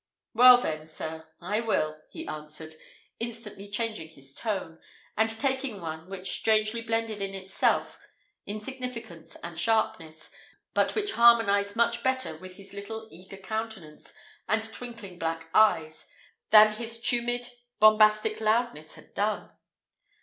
"Well, 0.33 0.57
then, 0.57 0.87
sir, 0.87 1.27
I 1.39 1.59
will," 1.59 2.01
he 2.09 2.27
answered, 2.27 2.73
instantly 3.19 3.69
changing 3.69 4.07
his 4.09 4.33
tone, 4.33 4.79
and 5.15 5.29
taking 5.29 5.79
one 5.79 6.09
which 6.09 6.31
strangely 6.31 6.81
blended 6.81 7.21
in 7.21 7.35
itself 7.35 7.99
insignificance 8.47 9.35
and 9.43 9.59
sharpness, 9.59 10.31
but 10.73 10.95
which 10.95 11.11
harmonized 11.11 11.75
much 11.75 12.01
better 12.01 12.35
with 12.35 12.55
his 12.55 12.73
little 12.73 13.09
eager 13.11 13.37
countenance 13.37 14.15
and 14.47 14.63
twinkling 14.73 15.19
black 15.19 15.49
eyes, 15.53 16.07
than 16.49 16.73
his 16.77 16.99
tumid, 16.99 17.51
bombastic 17.79 18.41
loudness 18.41 18.95
had 18.95 19.13
done. 19.13 19.51